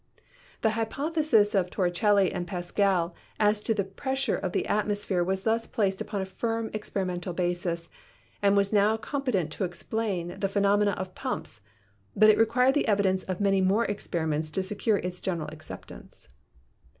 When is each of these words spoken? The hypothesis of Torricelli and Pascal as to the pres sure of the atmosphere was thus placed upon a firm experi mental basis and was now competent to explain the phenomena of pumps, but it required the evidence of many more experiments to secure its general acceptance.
The 0.61 0.71
hypothesis 0.71 1.53
of 1.53 1.69
Torricelli 1.69 2.33
and 2.33 2.47
Pascal 2.47 3.13
as 3.39 3.59
to 3.61 3.75
the 3.75 3.83
pres 3.83 4.17
sure 4.17 4.35
of 4.35 4.51
the 4.51 4.65
atmosphere 4.65 5.23
was 5.23 5.43
thus 5.43 5.67
placed 5.67 6.01
upon 6.01 6.23
a 6.23 6.25
firm 6.25 6.71
experi 6.71 7.05
mental 7.05 7.33
basis 7.33 7.87
and 8.41 8.57
was 8.57 8.73
now 8.73 8.97
competent 8.97 9.51
to 9.51 9.63
explain 9.63 10.39
the 10.39 10.49
phenomena 10.49 10.93
of 10.97 11.13
pumps, 11.13 11.61
but 12.15 12.31
it 12.31 12.39
required 12.39 12.73
the 12.73 12.87
evidence 12.87 13.21
of 13.25 13.39
many 13.39 13.61
more 13.61 13.85
experiments 13.85 14.49
to 14.49 14.63
secure 14.63 14.97
its 14.97 15.19
general 15.21 15.49
acceptance. 15.51 16.29